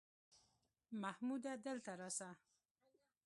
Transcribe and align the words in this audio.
محموده 1.01 1.53
دلته 1.65 1.91
راسه! 1.99 2.29